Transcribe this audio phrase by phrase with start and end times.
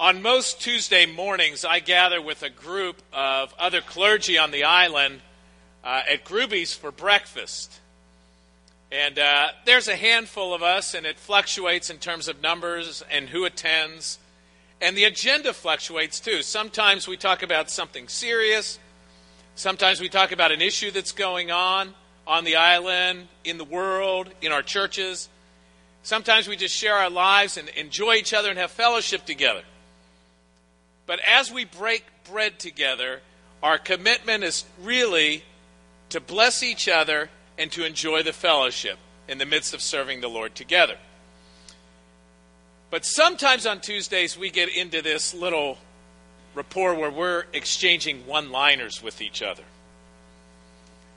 [0.00, 5.20] On most Tuesday mornings, I gather with a group of other clergy on the island
[5.82, 7.80] uh, at Gruby's for breakfast.
[8.92, 13.28] And uh, there's a handful of us, and it fluctuates in terms of numbers and
[13.28, 14.20] who attends.
[14.80, 16.42] And the agenda fluctuates too.
[16.42, 18.78] Sometimes we talk about something serious,
[19.56, 21.92] sometimes we talk about an issue that's going on
[22.24, 25.28] on the island, in the world, in our churches.
[26.04, 29.62] Sometimes we just share our lives and enjoy each other and have fellowship together.
[31.08, 33.22] But as we break bread together,
[33.62, 35.42] our commitment is really
[36.10, 40.28] to bless each other and to enjoy the fellowship in the midst of serving the
[40.28, 40.96] Lord together.
[42.90, 45.78] But sometimes on Tuesdays, we get into this little
[46.54, 49.64] rapport where we're exchanging one liners with each other.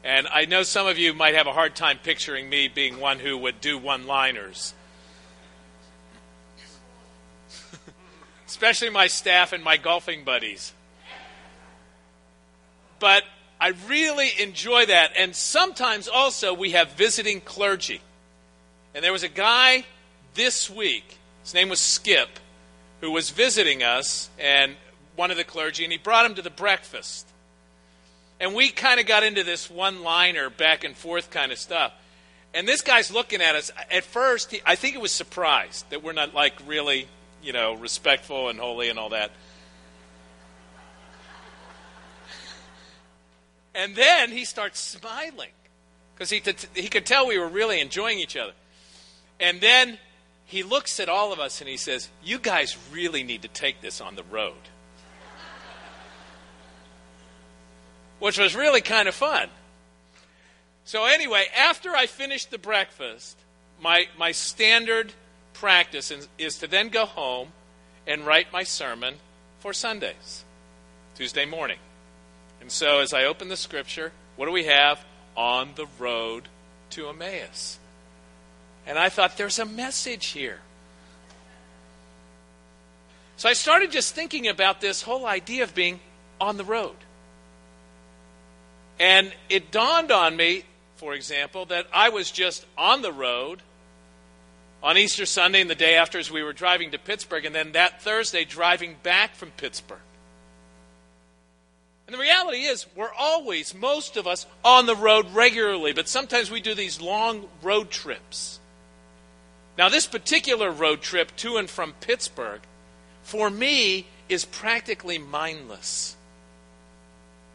[0.05, 3.19] And I know some of you might have a hard time picturing me being one
[3.19, 4.73] who would do one liners.
[8.51, 10.73] Especially my staff and my golfing buddies.
[12.99, 13.23] But
[13.61, 15.13] I really enjoy that.
[15.17, 18.01] And sometimes also we have visiting clergy.
[18.93, 19.85] And there was a guy
[20.33, 22.27] this week, his name was Skip,
[22.99, 24.75] who was visiting us and
[25.15, 27.25] one of the clergy, and he brought him to the breakfast.
[28.41, 31.93] And we kind of got into this one liner back and forth kind of stuff.
[32.53, 33.71] And this guy's looking at us.
[33.89, 37.07] At first, he, I think it was surprised that we're not like really
[37.41, 39.31] you know, respectful and holy and all that.
[43.73, 45.51] And then he starts smiling
[46.13, 48.51] because he, t- he could tell we were really enjoying each other.
[49.39, 49.97] And then
[50.45, 53.81] he looks at all of us and he says, You guys really need to take
[53.81, 54.53] this on the road.
[58.19, 59.49] Which was really kind of fun.
[60.83, 63.37] So, anyway, after I finished the breakfast,
[63.81, 65.13] my, my standard
[65.61, 67.49] practice is to then go home
[68.07, 69.13] and write my sermon
[69.59, 70.43] for Sundays,
[71.15, 71.77] Tuesday morning.
[72.59, 75.05] And so as I open the scripture, what do we have?
[75.37, 76.47] On the road
[76.89, 77.77] to Emmaus.
[78.87, 80.61] And I thought, there's a message here.
[83.37, 85.99] So I started just thinking about this whole idea of being
[86.39, 86.95] on the road.
[88.99, 90.63] And it dawned on me,
[90.95, 93.61] for example, that I was just on the road
[94.83, 97.73] on Easter Sunday and the day after as we were driving to Pittsburgh, and then
[97.73, 99.99] that Thursday driving back from Pittsburgh.
[102.07, 106.51] And the reality is, we're always, most of us, on the road regularly, but sometimes
[106.51, 108.59] we do these long road trips.
[109.77, 112.61] Now, this particular road trip to and from Pittsburgh,
[113.23, 116.17] for me, is practically mindless.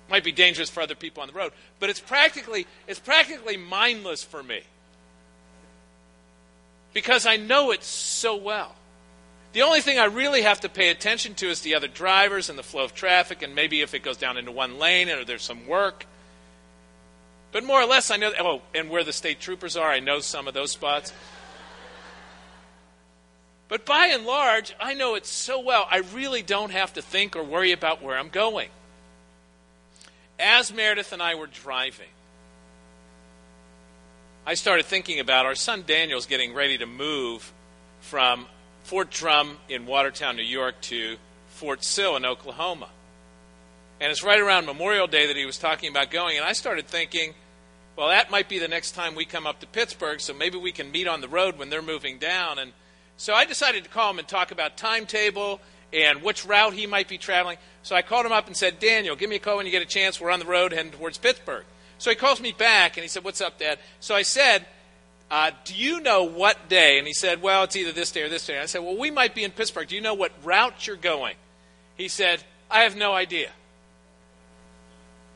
[0.09, 4.23] Might be dangerous for other people on the road, but it's practically, it's practically mindless
[4.23, 4.63] for me
[6.97, 8.75] because I know it so well.
[9.53, 12.59] The only thing I really have to pay attention to is the other drivers and
[12.59, 15.43] the flow of traffic, and maybe if it goes down into one lane or there's
[15.43, 16.07] some work.
[17.53, 18.33] But more or less, I know.
[18.41, 21.13] Oh, and where the state troopers are, I know some of those spots.
[23.69, 27.37] But by and large, I know it so well, I really don't have to think
[27.37, 28.71] or worry about where I'm going.
[30.39, 32.09] As Meredith and I were driving,
[34.49, 37.53] I started thinking about our son Daniel's getting ready to move
[37.99, 38.47] from
[38.85, 41.17] Fort Drum in Watertown, New York, to
[41.49, 42.89] Fort Sill in Oklahoma.
[44.01, 46.37] And it's right around Memorial Day that he was talking about going.
[46.37, 47.35] And I started thinking,
[47.97, 50.71] well, that might be the next time we come up to Pittsburgh, so maybe we
[50.71, 52.61] can meet on the road when they're moving down.
[52.61, 52.71] And
[53.17, 55.61] so I decided to call him and talk about timetable
[55.93, 57.59] and which route he might be traveling.
[57.83, 59.83] So I called him up and said, Daniel, give me a call when you get
[59.83, 60.21] a chance.
[60.21, 61.65] We're on the road heading towards Pittsburgh.
[61.99, 63.79] So he calls me back and he said, What's up, Dad?
[64.01, 64.67] So I said,
[65.31, 66.99] uh, Do you know what day?
[66.99, 68.55] And he said, Well, it's either this day or this day.
[68.55, 69.89] And I said, Well, we might be in Pittsburgh.
[69.89, 71.37] Do you know what route you're going?
[71.97, 73.51] He said, I have no idea.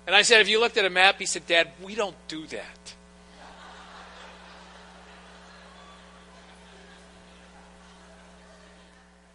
[0.06, 1.19] And I said, Have you looked at a map?
[1.19, 2.94] He said, Dad, we don't do that.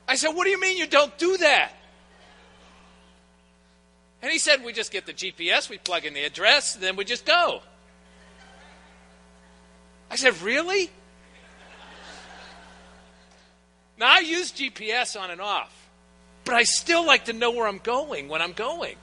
[0.07, 1.71] I said, What do you mean you don't do that?
[4.25, 6.95] And he said, We just get the GPS, we plug in the address, and then
[6.95, 7.61] we just go.
[10.09, 10.89] I said, Really?
[13.99, 15.71] Now, I use GPS on and off,
[16.43, 18.95] but I still like to know where I'm going when I'm going.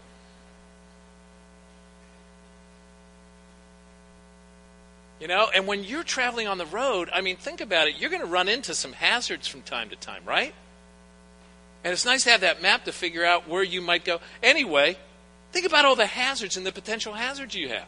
[5.21, 7.95] You know, and when you're traveling on the road, I mean, think about it.
[7.97, 10.53] You're going to run into some hazards from time to time, right?
[11.85, 14.21] And it's nice to have that map to figure out where you might go.
[14.43, 14.99] Anyway,
[15.53, 17.87] Think about all the hazards and the potential hazards you have.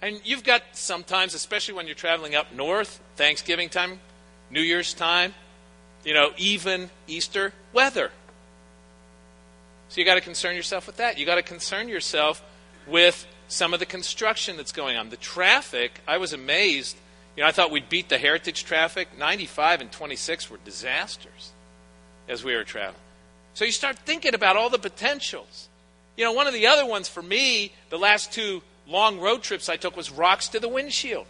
[0.00, 4.00] And you've got sometimes, especially when you're traveling up north, Thanksgiving time,
[4.50, 5.34] New Year's time,
[6.04, 8.10] you know, even Easter weather.
[9.88, 11.18] So you got to concern yourself with that.
[11.18, 12.42] You got to concern yourself
[12.86, 15.10] with some of the construction that's going on.
[15.10, 16.96] The traffic, I was amazed.
[17.36, 19.08] You know, I thought we'd beat the heritage traffic.
[19.18, 21.50] 95 and 26 were disasters
[22.28, 23.02] as we were traveling.
[23.60, 25.68] So you start thinking about all the potentials.
[26.16, 29.68] You know, one of the other ones for me, the last two long road trips
[29.68, 31.26] I took was rocks to the windshield.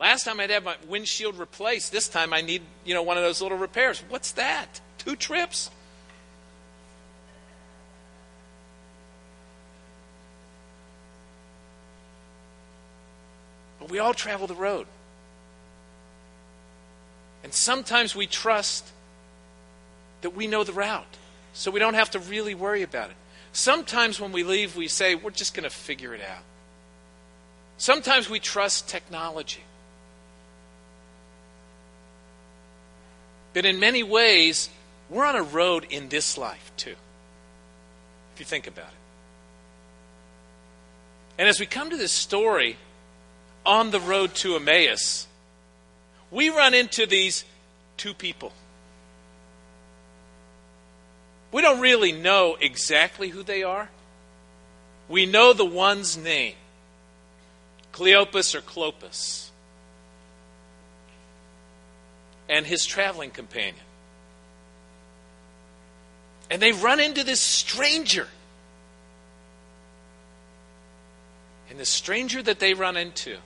[0.00, 1.92] Last time I'd have my windshield replaced.
[1.92, 4.02] This time I need, you know, one of those little repairs.
[4.08, 4.80] What's that?
[4.96, 5.70] Two trips?
[13.80, 14.86] But we all travel the road.
[17.44, 18.92] And sometimes we trust
[20.22, 21.16] that we know the route,
[21.52, 23.16] so we don't have to really worry about it.
[23.52, 26.42] Sometimes when we leave, we say, we're just going to figure it out.
[27.76, 29.62] Sometimes we trust technology.
[33.54, 34.68] But in many ways,
[35.08, 36.94] we're on a road in this life, too,
[38.34, 38.92] if you think about it.
[41.38, 42.76] And as we come to this story
[43.64, 45.26] on the road to Emmaus,
[46.30, 47.44] we run into these
[47.96, 48.52] two people.
[51.50, 53.88] We don't really know exactly who they are.
[55.08, 56.54] We know the one's name
[57.92, 59.48] Cleopas or Clopas,
[62.48, 63.84] and his traveling companion.
[66.50, 68.28] And they run into this stranger.
[71.70, 73.38] And the stranger that they run into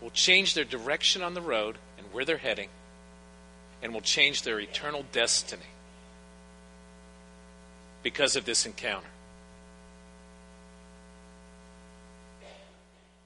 [0.00, 2.68] will change their direction on the road and where they're heading,
[3.82, 5.62] and will change their eternal destiny
[8.02, 9.06] because of this encounter.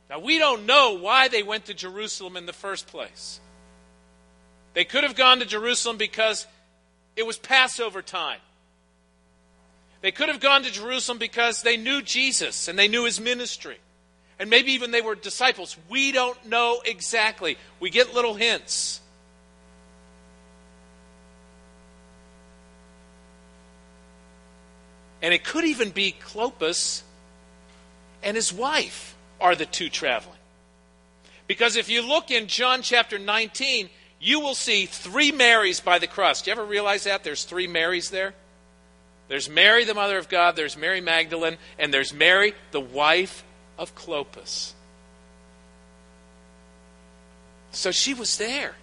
[0.08, 3.40] Now, we don't know why they went to Jerusalem in the first place.
[4.74, 6.46] They could have gone to Jerusalem because
[7.16, 8.38] it was Passover time.
[10.02, 13.78] They could have gone to Jerusalem because they knew Jesus and they knew his ministry.
[14.38, 15.76] And maybe even they were disciples.
[15.88, 17.56] We don't know exactly.
[17.80, 19.00] We get little hints.
[25.22, 27.02] And it could even be Clopas
[28.22, 30.36] and his wife are the two traveling.
[31.46, 33.88] Because if you look in John chapter 19,
[34.20, 36.42] you will see three Marys by the cross.
[36.42, 37.22] Do you ever realize that?
[37.22, 38.34] There's three Marys there?
[39.28, 43.44] There's Mary, the mother of God, there's Mary Magdalene, and there's Mary, the wife
[43.78, 44.72] of Clopas.
[47.72, 48.74] So she was there.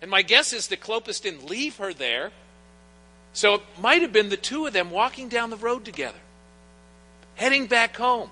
[0.00, 2.30] And my guess is that Clopas didn't leave her there
[3.32, 6.18] so it might have been the two of them walking down the road together,
[7.36, 8.30] heading back home,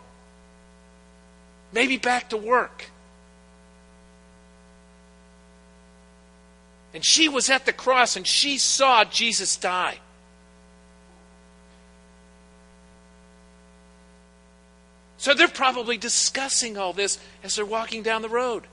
[1.73, 2.87] maybe back to work.
[6.95, 9.99] And she was at the cross and she saw Jesus die.
[15.19, 18.65] So they're probably discussing all this as they're walking down the road.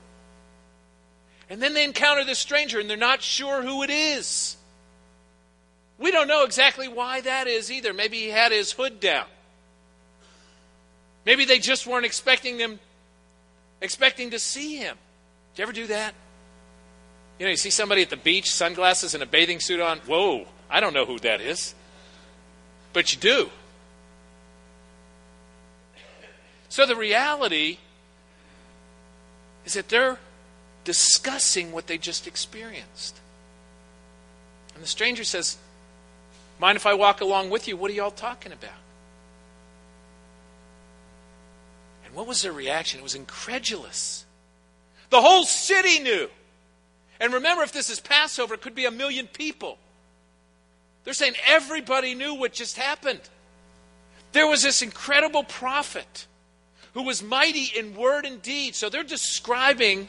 [1.50, 4.56] And then they encounter this stranger and they're not sure who it is.
[5.98, 7.94] We don't know exactly why that is either.
[7.94, 9.26] Maybe he had his hood down.
[11.24, 12.78] Maybe they just weren't expecting them
[13.80, 14.96] expecting to see him.
[15.54, 16.14] Do you ever do that?
[17.38, 19.98] You know, you see somebody at the beach, sunglasses and a bathing suit on.
[20.00, 21.74] Whoa, I don't know who that is.
[22.92, 23.50] But you do.
[26.68, 27.78] So the reality
[29.64, 30.18] is that they're
[30.84, 33.18] discussing what they just experienced.
[34.74, 35.58] And the stranger says,
[36.58, 37.76] Mind if I walk along with you?
[37.76, 38.70] What are y'all talking about?
[42.04, 43.00] And what was their reaction?
[43.00, 44.24] It was incredulous.
[45.10, 46.28] The whole city knew.
[47.20, 49.78] And remember, if this is Passover, it could be a million people.
[51.04, 53.20] They're saying everybody knew what just happened.
[54.32, 56.26] There was this incredible prophet
[56.94, 58.74] who was mighty in word and deed.
[58.74, 60.08] So they're describing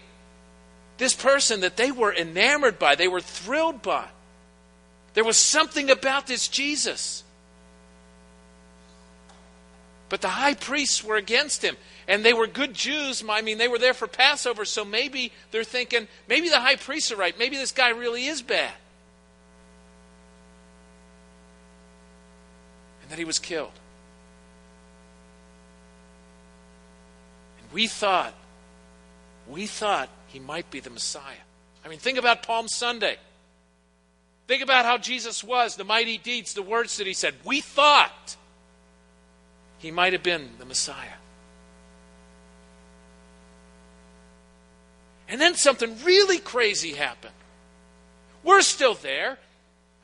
[0.98, 4.08] this person that they were enamored by, they were thrilled by.
[5.18, 7.24] There was something about this Jesus.
[10.10, 11.76] But the high priests were against him.
[12.08, 13.24] And they were good Jews.
[13.28, 17.12] I mean, they were there for Passover, so maybe they're thinking, maybe the high priests
[17.12, 17.36] are right.
[17.40, 18.72] Maybe this guy really is bad.
[23.02, 23.74] And that he was killed.
[27.64, 28.36] And we thought,
[29.48, 31.42] we thought he might be the Messiah.
[31.84, 33.18] I mean, think about Palm Sunday.
[34.48, 37.36] Think about how Jesus was, the mighty deeds, the words that he said.
[37.44, 38.38] We thought
[39.80, 41.18] he might have been the Messiah.
[45.27, 47.34] And then something really crazy happened.
[48.44, 49.38] We're still there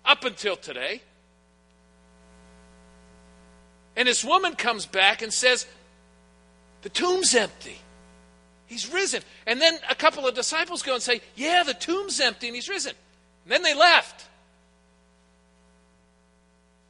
[0.03, 1.01] up until today.
[3.95, 5.65] And this woman comes back and says,
[6.81, 7.77] The tomb's empty.
[8.65, 9.21] He's risen.
[9.45, 12.67] And then a couple of disciples go and say, Yeah, the tomb's empty and he's
[12.67, 12.93] risen.
[13.45, 14.25] And then they left.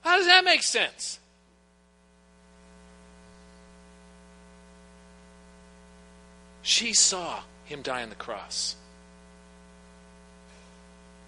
[0.03, 1.19] How does that make sense?
[6.61, 8.75] She saw him die on the cross.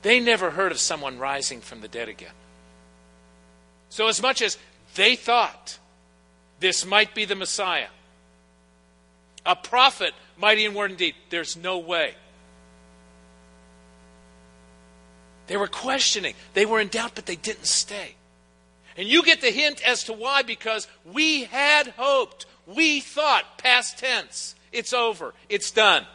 [0.01, 2.33] They never heard of someone rising from the dead again.
[3.89, 4.57] So, as much as
[4.95, 5.79] they thought
[6.59, 7.87] this might be the Messiah,
[9.45, 12.13] a prophet, mighty in word and deed, there's no way.
[15.47, 18.15] They were questioning, they were in doubt, but they didn't stay.
[18.97, 22.45] And you get the hint as to why because we had hoped.
[22.65, 26.05] We thought, past tense, it's over, it's done.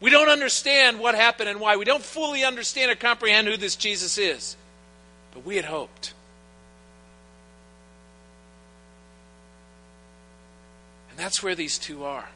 [0.00, 1.76] We don't understand what happened and why.
[1.76, 4.56] We don't fully understand or comprehend who this Jesus is.
[5.32, 6.14] But we had hoped.
[11.10, 12.28] And that's where these two are.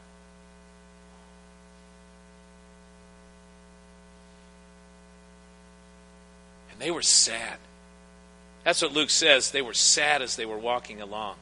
[6.71, 7.59] And they were sad.
[8.63, 9.51] That's what Luke says.
[9.51, 11.35] They were sad as they were walking along.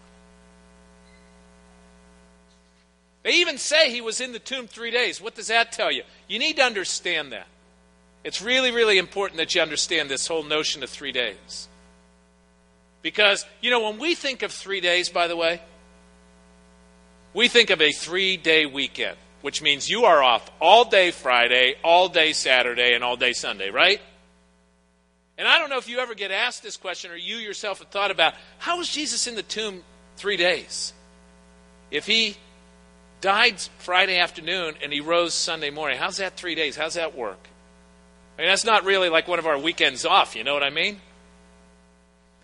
[3.23, 5.21] They even say he was in the tomb three days.
[5.21, 6.03] What does that tell you?
[6.27, 7.47] You need to understand that.
[8.23, 11.67] It's really, really important that you understand this whole notion of three days.
[13.01, 15.61] Because, you know, when we think of three days, by the way,
[17.33, 21.75] we think of a three day weekend, which means you are off all day Friday,
[21.83, 24.01] all day Saturday, and all day Sunday, right?
[25.41, 27.87] And I don't know if you ever get asked this question or you yourself have
[27.87, 29.81] thought about how was Jesus in the tomb
[30.15, 30.93] three days?
[31.89, 32.37] If he
[33.21, 35.97] died Friday afternoon and he rose Sunday morning.
[35.97, 36.75] How's that three days?
[36.75, 37.39] How's that work?
[38.37, 40.69] I mean, that's not really like one of our weekends off, you know what I
[40.69, 41.01] mean?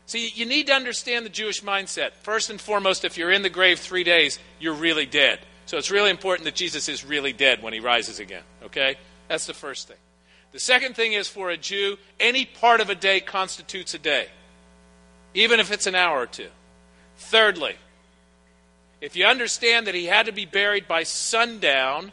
[0.08, 2.13] See, you need to understand the Jewish mindset.
[2.24, 5.38] First and foremost, if you're in the grave three days, you're really dead.
[5.68, 8.96] So it's really important that Jesus is really dead when he rises again, okay?
[9.27, 9.98] That's the first thing.
[10.51, 14.27] The second thing is for a Jew, any part of a day constitutes a day,
[15.34, 16.50] even if it's an hour or two.
[17.18, 17.75] Thirdly,
[19.01, 22.12] if you understand that he had to be buried by sundown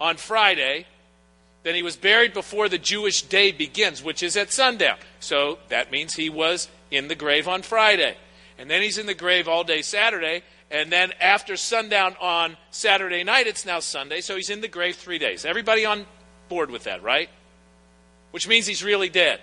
[0.00, 0.86] on Friday,
[1.62, 4.96] then he was buried before the Jewish day begins, which is at sundown.
[5.20, 8.16] So that means he was in the grave on Friday.
[8.58, 10.42] And then he's in the grave all day Saturday.
[10.70, 14.20] And then after sundown on Saturday night, it's now Sunday.
[14.20, 15.44] So he's in the grave three days.
[15.44, 16.06] Everybody on
[16.50, 17.30] board with that, right?
[18.32, 19.40] Which means he's really dead.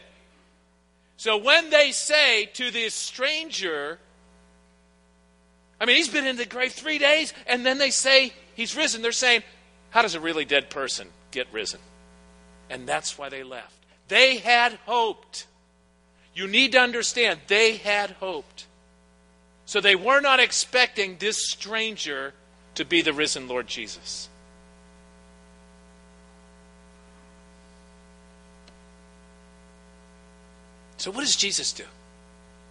[1.17, 3.97] So when they say to this stranger,
[5.81, 9.01] I mean, he's been in the grave three days, and then they say he's risen.
[9.01, 9.41] They're saying,
[9.89, 11.79] how does a really dead person get risen?
[12.69, 13.73] And that's why they left.
[14.07, 15.47] They had hoped.
[16.35, 18.67] You need to understand, they had hoped.
[19.65, 22.33] So they were not expecting this stranger
[22.75, 24.29] to be the risen Lord Jesus.
[30.97, 31.85] So, what does Jesus do?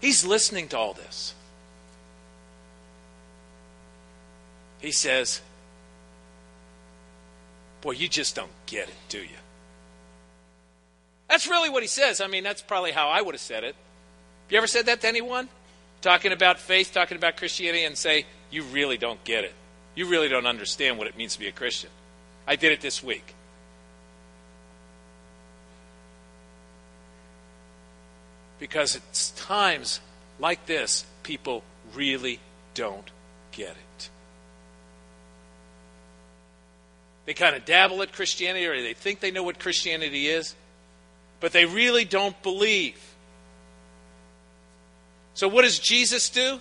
[0.01, 1.35] He's listening to all this.
[4.81, 5.41] He says,
[7.81, 9.29] Boy, you just don't get it, do you?
[11.29, 12.21] That's really what he says.
[12.21, 13.75] I mean, that's probably how I would have said it.
[13.75, 15.49] Have you ever said that to anyone?
[16.03, 19.55] Talking about faith, talking about Christianity, and say, You really don't get it.
[19.95, 21.91] You really don't understand what it means to be a Christian.
[22.47, 23.36] I did it this week.
[28.67, 30.01] Because it's times
[30.41, 31.63] like this, people
[31.95, 32.41] really
[32.75, 33.09] don't
[33.53, 34.11] get it.
[37.27, 40.57] They kind of dabble at Christianity or they think they know what Christianity is,
[41.39, 43.01] but they really don't believe.
[45.35, 46.59] So, what does Jesus do?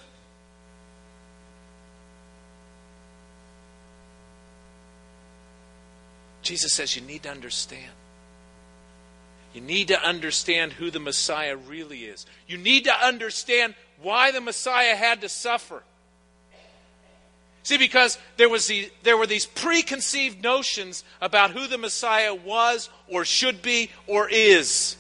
[6.44, 7.92] Jesus says you need to understand.
[9.56, 12.26] You need to understand who the Messiah really is.
[12.46, 15.82] You need to understand why the Messiah had to suffer.
[17.64, 22.90] See, because there, was the, there were these preconceived notions about who the Messiah was
[23.08, 24.98] or should be or is.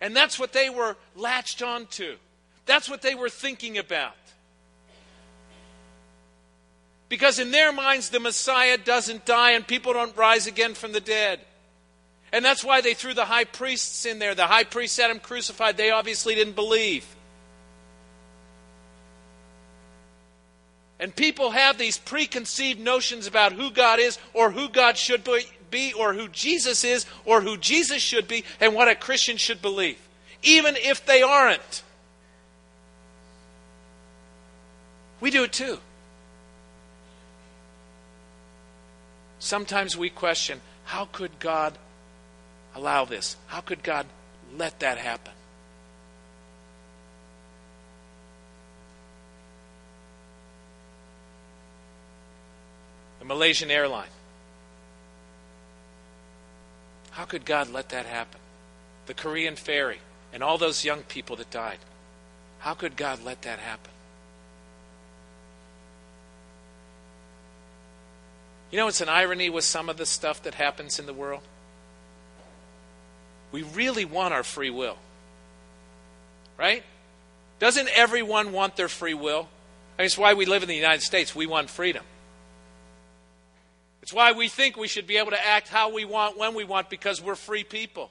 [0.00, 2.16] And that's what they were latched onto.
[2.64, 4.14] That's what they were thinking about.
[7.08, 11.00] Because in their minds, the Messiah doesn't die and people don't rise again from the
[11.00, 11.40] dead.
[12.32, 14.34] And that's why they threw the high priests in there.
[14.34, 15.76] The high priests had him crucified.
[15.76, 17.06] They obviously didn't believe.
[21.00, 25.26] And people have these preconceived notions about who God is or who God should
[25.70, 29.62] be or who Jesus is or who Jesus should be and what a Christian should
[29.62, 29.98] believe,
[30.42, 31.82] even if they aren't.
[35.20, 35.78] We do it too.
[39.38, 41.78] Sometimes we question how could God
[42.74, 43.36] allow this?
[43.46, 44.06] How could God
[44.56, 45.32] let that happen?
[53.18, 54.08] The Malaysian airline.
[57.10, 58.40] How could God let that happen?
[59.06, 59.98] The Korean ferry
[60.32, 61.78] and all those young people that died.
[62.60, 63.90] How could God let that happen?
[68.70, 71.42] You know, it's an irony with some of the stuff that happens in the world.
[73.52, 74.96] We really want our free will.
[76.56, 76.82] Right?
[77.58, 79.48] Doesn't everyone want their free will?
[79.96, 81.34] I mean, it's why we live in the United States.
[81.34, 82.04] We want freedom.
[84.02, 86.64] It's why we think we should be able to act how we want, when we
[86.64, 88.10] want, because we're free people.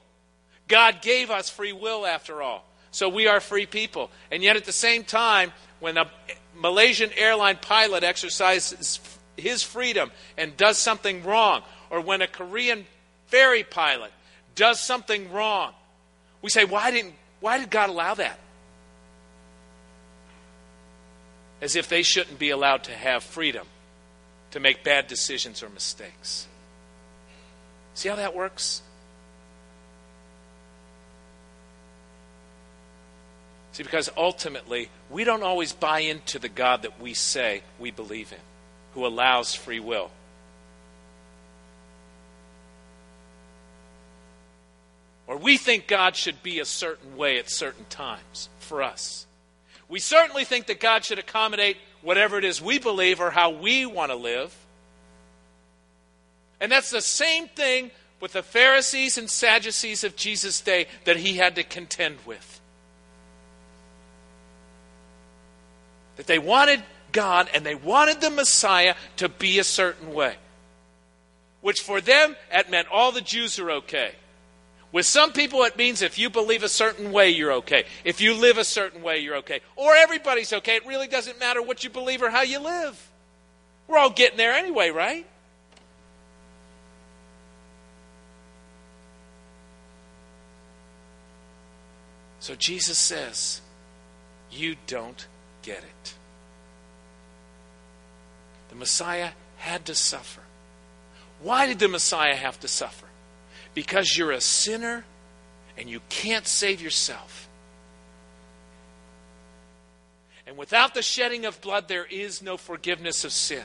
[0.68, 2.64] God gave us free will, after all.
[2.90, 4.10] So we are free people.
[4.30, 6.10] And yet, at the same time, when a
[6.56, 9.00] Malaysian airline pilot exercises
[9.36, 12.86] his freedom and does something wrong, or when a Korean
[13.26, 14.12] ferry pilot
[14.58, 15.72] does something wrong,
[16.42, 18.38] we say, why, didn't, why did God allow that?
[21.62, 23.66] As if they shouldn't be allowed to have freedom
[24.50, 26.48] to make bad decisions or mistakes.
[27.94, 28.82] See how that works?
[33.72, 38.32] See, because ultimately, we don't always buy into the God that we say we believe
[38.32, 38.38] in
[38.94, 40.10] who allows free will.
[45.28, 49.26] Or we think God should be a certain way at certain times for us.
[49.86, 53.84] We certainly think that God should accommodate whatever it is we believe or how we
[53.84, 54.56] want to live.
[56.60, 61.36] And that's the same thing with the Pharisees and Sadducees of Jesus' day that he
[61.36, 62.60] had to contend with.
[66.16, 70.36] That they wanted God and they wanted the Messiah to be a certain way.
[71.60, 74.14] Which for them, it meant all the Jews are okay.
[74.90, 77.84] With some people, it means if you believe a certain way, you're okay.
[78.04, 79.60] If you live a certain way, you're okay.
[79.76, 80.76] Or everybody's okay.
[80.76, 83.10] It really doesn't matter what you believe or how you live.
[83.86, 85.26] We're all getting there anyway, right?
[92.40, 93.60] So Jesus says,
[94.50, 95.26] You don't
[95.60, 96.14] get it.
[98.70, 100.40] The Messiah had to suffer.
[101.40, 103.07] Why did the Messiah have to suffer?
[103.78, 105.04] Because you're a sinner
[105.76, 107.48] and you can't save yourself.
[110.48, 113.62] And without the shedding of blood, there is no forgiveness of sin.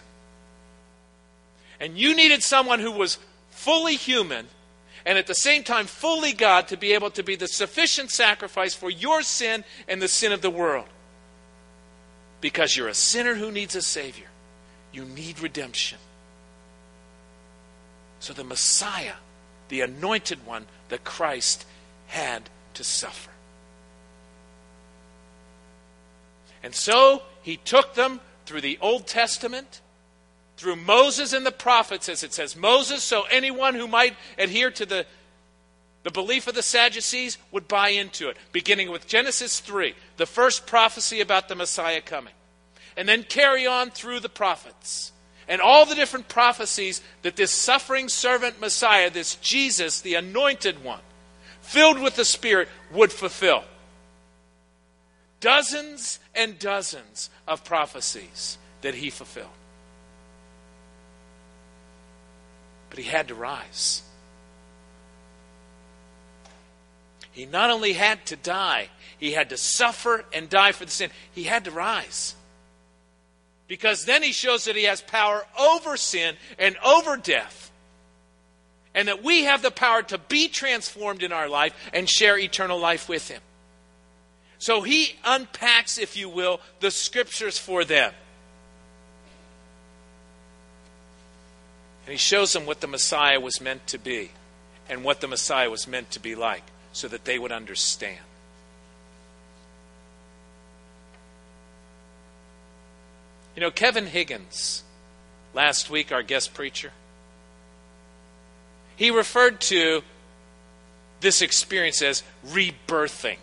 [1.80, 3.18] And you needed someone who was
[3.50, 4.46] fully human
[5.04, 8.76] and at the same time fully God to be able to be the sufficient sacrifice
[8.76, 10.90] for your sin and the sin of the world.
[12.40, 14.28] Because you're a sinner who needs a Savior.
[14.92, 15.98] You need redemption.
[18.20, 19.14] So the Messiah,
[19.74, 21.66] the anointed one, the Christ,
[22.06, 23.32] had to suffer.
[26.62, 29.82] And so he took them through the Old Testament,
[30.58, 32.56] through Moses and the prophets, as it says.
[32.56, 35.08] Moses, so anyone who might adhere to the,
[36.04, 40.68] the belief of the Sadducees would buy into it, beginning with Genesis 3, the first
[40.68, 42.34] prophecy about the Messiah coming
[42.96, 45.13] and then carry on through the prophets
[45.54, 51.02] and all the different prophecies that this suffering servant Messiah, this Jesus, the anointed one,
[51.62, 53.64] filled with the Spirit, would fulfill.
[55.42, 59.46] Dozens and dozens of prophecies that he fulfilled.
[62.90, 64.02] But he had to rise.
[67.32, 68.90] He not only had to die,
[69.20, 72.34] he had to suffer and die for the sin, he had to rise.
[73.68, 77.72] Because then he shows that he has power over sin and over death.
[78.94, 82.80] And that we have the power to be transformed in our life and share eternal
[82.80, 83.42] life with him.
[84.60, 88.14] So he unpacks, if you will, the scriptures for them.
[92.06, 94.32] And he shows them what the Messiah was meant to be
[94.90, 98.20] and what the Messiah was meant to be like so that they would understand.
[103.56, 104.84] You know, Kevin Higgins,
[105.54, 106.92] last week, our guest preacher,
[108.96, 110.02] he referred to
[111.20, 113.38] this experience as rebirthing.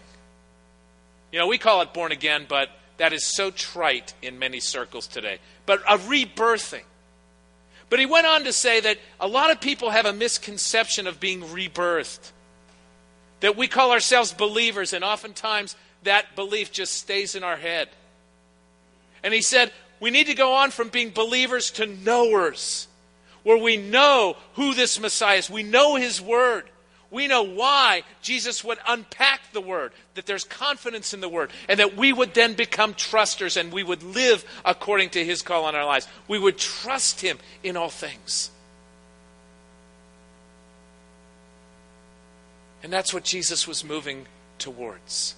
[1.33, 5.07] You know, we call it born again, but that is so trite in many circles
[5.07, 6.83] today, but a rebirthing.
[7.88, 11.18] But he went on to say that a lot of people have a misconception of
[11.18, 12.31] being rebirthed.
[13.40, 17.88] That we call ourselves believers, and oftentimes that belief just stays in our head.
[19.23, 22.89] And he said, we need to go on from being believers to knowers,
[23.43, 25.49] where we know who this Messiah is.
[25.51, 26.65] We know his word.
[27.11, 31.81] We know why Jesus would unpack the word, that there's confidence in the word, and
[31.81, 35.75] that we would then become trusters and we would live according to his call on
[35.75, 36.07] our lives.
[36.29, 38.51] We would trust him in all things.
[42.83, 44.27] And that's what Jesus was moving
[44.59, 45.35] towards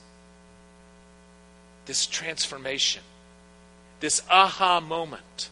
[1.87, 3.03] this transformation,
[4.03, 5.49] this aha moment,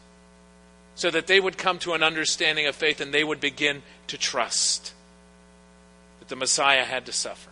[0.96, 4.18] so that they would come to an understanding of faith and they would begin to
[4.18, 4.92] trust
[6.18, 7.48] that the Messiah had to suffer.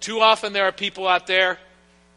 [0.00, 1.58] Too often there are people out there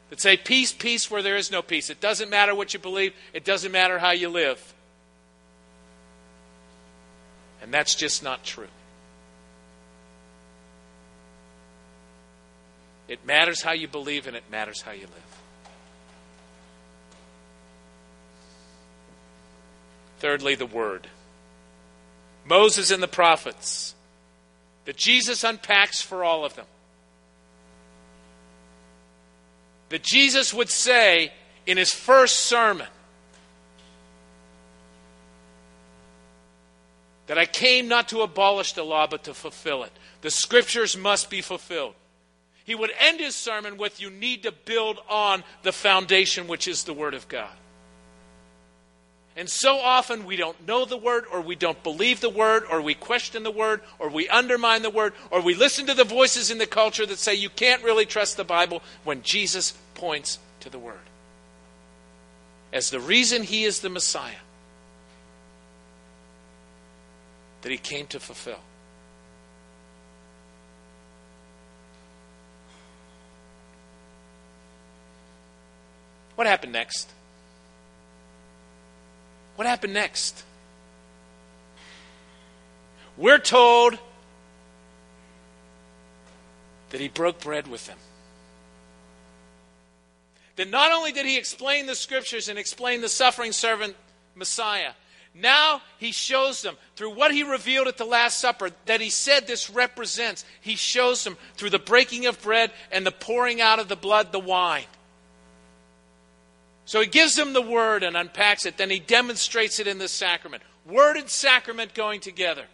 [0.10, 1.90] that say, Peace, peace, where there is no peace.
[1.90, 4.74] It doesn't matter what you believe, it doesn't matter how you live.
[7.62, 8.68] And that's just not true.
[13.08, 15.42] It matters how you believe, and it matters how you live.
[20.20, 21.08] Thirdly, the Word.
[22.46, 23.96] Moses and the prophets
[24.86, 26.66] that Jesus unpacks for all of them.
[29.90, 31.32] That Jesus would say
[31.66, 32.88] in his first sermon
[37.28, 39.92] that I came not to abolish the law, but to fulfill it.
[40.22, 41.96] The scriptures must be fulfilled.
[42.66, 46.84] He would end his sermon with You need to build on the foundation, which is
[46.84, 47.52] the Word of God.
[49.36, 52.82] And so often we don't know the Word, or we don't believe the Word, or
[52.82, 56.52] we question the Word, or we undermine the Word, or we listen to the voices
[56.52, 60.70] in the culture that say you can't really trust the Bible when Jesus points to
[60.70, 61.00] the Word
[62.74, 64.34] as the reason He is the Messiah
[67.62, 68.60] that He came to fulfill.
[76.36, 77.10] What happened next?
[79.56, 80.44] What happened next?
[83.18, 83.98] We're told
[86.90, 87.98] that he broke bread with them.
[90.56, 93.96] That not only did he explain the scriptures and explain the suffering servant
[94.36, 94.92] Messiah,
[95.36, 99.48] now he shows them through what he revealed at the Last Supper that he said
[99.48, 100.46] this represents.
[100.62, 104.32] He shows them through the breaking of bread and the pouring out of the blood,
[104.32, 104.86] the wine.
[106.86, 108.78] So he gives them the word and unpacks it.
[108.78, 110.64] Then he demonstrates it in the sacrament.
[110.86, 112.66] Word and sacrament going together.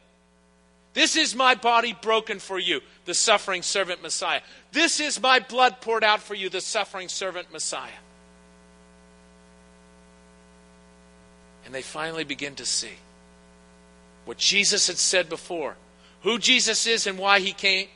[0.93, 4.41] This is my body broken for you, the suffering servant Messiah.
[4.71, 7.91] This is my blood poured out for you, the suffering servant Messiah.
[11.65, 12.97] And they finally begin to see
[14.25, 15.75] what Jesus had said before
[16.21, 17.87] who Jesus is and why he came,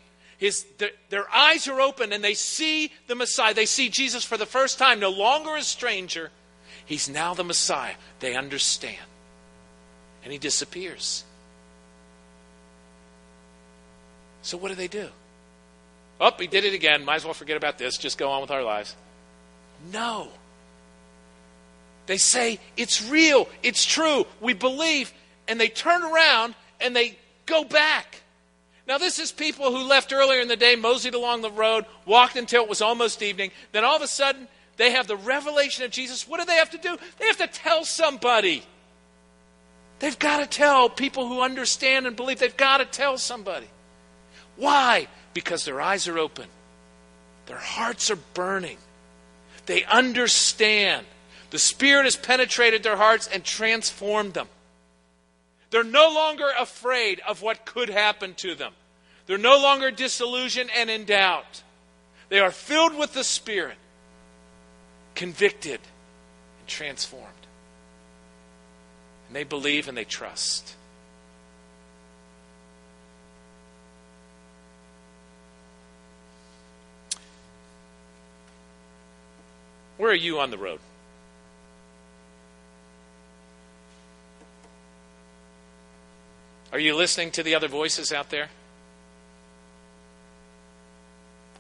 [0.44, 3.54] his, their, their eyes are open and they see the Messiah.
[3.54, 6.32] They see Jesus for the first time, no longer a stranger.
[6.86, 7.94] He's now the Messiah.
[8.20, 8.98] They understand.
[10.22, 11.24] And he disappears.
[14.42, 15.08] So what do they do?
[16.20, 17.06] Oh, he did it again.
[17.06, 17.98] Might as well forget about this.
[17.98, 18.98] Just go on with our lives.
[19.94, 20.28] No.
[22.06, 23.48] They say, it's real.
[23.64, 24.26] It's true.
[24.42, 25.14] We believe.
[25.48, 28.23] And they turn around and they go back.
[28.88, 32.36] Now, this is people who left earlier in the day, moseyed along the road, walked
[32.36, 33.52] until it was almost evening.
[33.72, 36.28] Then all of a sudden, they have the revelation of Jesus.
[36.28, 36.98] What do they have to do?
[37.18, 38.64] They have to tell somebody.
[40.00, 42.40] They've got to tell people who understand and believe.
[42.40, 43.68] They've got to tell somebody.
[44.58, 45.08] Why?
[45.34, 46.48] Because their eyes are open,
[47.46, 48.78] their hearts are burning.
[49.66, 51.06] They understand.
[51.52, 54.48] The Spirit has penetrated their hearts and transformed them.
[55.74, 58.74] They're no longer afraid of what could happen to them.
[59.26, 61.64] They're no longer disillusioned and in doubt.
[62.30, 63.78] They are filled with the Spirit,
[65.16, 65.80] convicted,
[66.60, 67.26] and transformed.
[69.26, 70.76] And they believe and they trust.
[79.98, 80.80] Where are you on the road?
[86.74, 88.50] Are you listening to the other voices out there?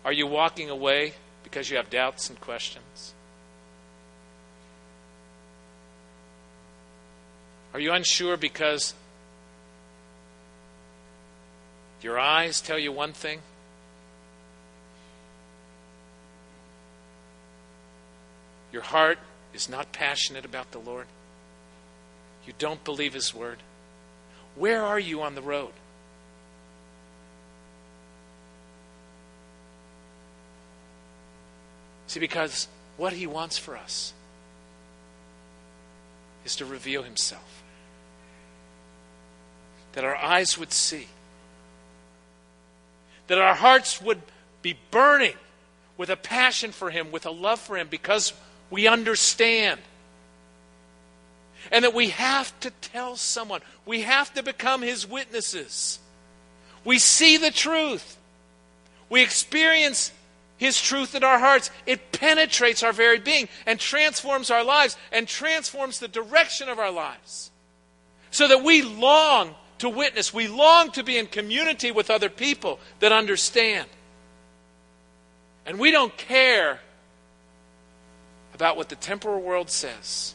[0.04, 1.13] Are you walking away
[1.45, 3.13] because you have doubts and questions?
[7.73, 8.93] Are you unsure because
[12.02, 13.39] your eyes tell you one thing
[18.73, 19.19] Your heart
[19.54, 21.06] is not passionate about the Lord.
[22.45, 23.60] You don't believe His word.
[24.56, 25.72] Where are you on the road?
[32.08, 34.13] See, because what He wants for us
[36.46, 37.63] is to reveal Himself.
[39.94, 41.08] That our eyes would see.
[43.28, 44.22] That our hearts would
[44.62, 45.36] be burning
[45.98, 48.34] with a passion for Him, with a love for Him, because
[48.70, 49.82] we understand.
[51.71, 53.62] And that we have to tell someone.
[53.86, 55.99] We have to become His witnesses.
[56.84, 58.17] We see the truth.
[59.10, 60.12] We experience
[60.58, 61.71] his truth in our hearts.
[61.86, 66.91] It penetrates our very being and transforms our lives and transforms the direction of our
[66.91, 67.52] lives.
[68.32, 72.80] So that we long to witness, we long to be in community with other people
[73.02, 73.89] that understand.
[75.65, 76.80] And we don't care
[78.54, 80.34] about what the temporal world says,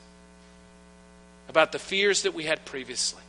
[1.48, 3.22] about the fears that we had previously.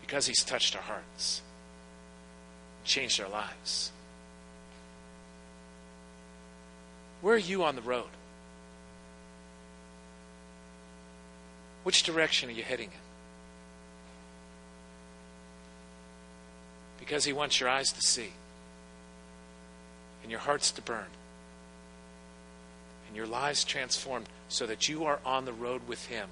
[0.00, 1.42] Because He's touched our hearts
[2.84, 3.90] changed our lives.
[7.22, 8.10] Where are you on the road?
[11.82, 12.98] Which direction are you heading in?
[16.98, 18.32] Because He wants your eyes to see,
[20.22, 21.06] and your hearts to burn,
[23.14, 26.26] and your lives transformed so that you are on the road with Him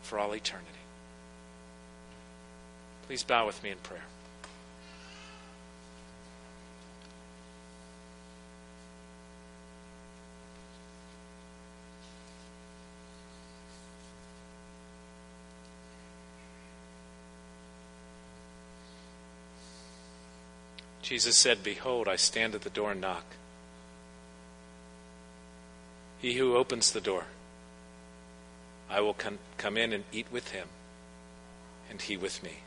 [0.00, 0.70] for all eternity.
[3.06, 4.00] Please bow with me in prayer.
[21.02, 23.26] Jesus said, Behold, I stand at the door and knock.
[26.24, 27.26] He who opens the door,
[28.88, 30.68] I will come, in and eat with him,
[31.90, 32.60] and he with me.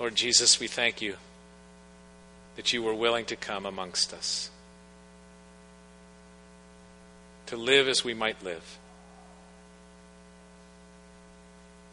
[0.00, 1.16] Lord Jesus, we thank you
[2.56, 4.48] that you were willing to come amongst us,
[7.48, 8.78] to live as we might live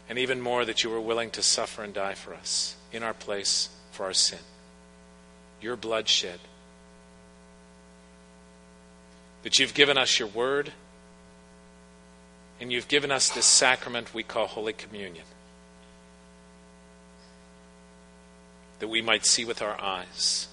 [0.08, 3.12] and even more that you were willing to suffer and die for us in our
[3.12, 4.38] place for our sin.
[5.60, 6.38] Your blood shed.
[9.46, 10.72] That you've given us your word,
[12.60, 15.24] and you've given us this sacrament we call Holy Communion.
[18.80, 20.48] That we might see with our eyes,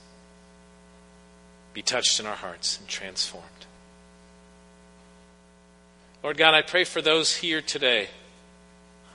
[1.74, 3.48] be touched in our hearts, and transformed.
[6.22, 8.10] Lord God, I pray for those here today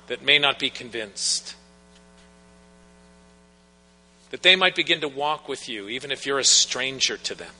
[0.09, 1.55] that may not be convinced.
[4.33, 7.53] That they might begin to walk with you, even if you're a stranger to them,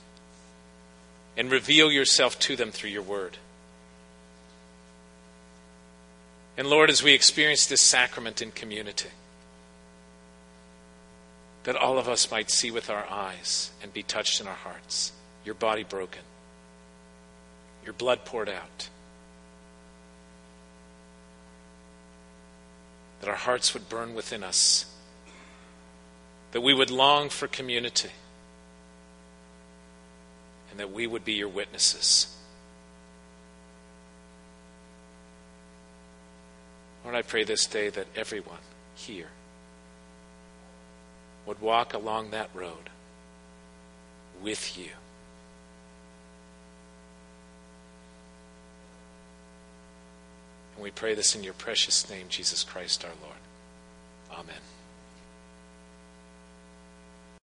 [1.39, 3.37] and reveal yourself to them through your word.
[6.57, 9.07] And Lord, as we experience this sacrament in community,
[11.63, 15.13] that all of us might see with our eyes and be touched in our hearts,
[15.45, 16.23] your body broken,
[17.85, 18.89] your blood poured out
[23.21, 24.93] that our hearts would burn within us,
[26.51, 28.09] that we would long for community,
[30.71, 32.35] and that we would be your witnesses.
[37.03, 38.59] Lord, I pray this day that everyone
[38.95, 39.29] here
[41.45, 42.89] would walk along that road
[44.41, 44.89] with you.
[50.75, 54.39] And we pray this in your precious name, Jesus Christ our Lord.
[54.39, 54.61] Amen.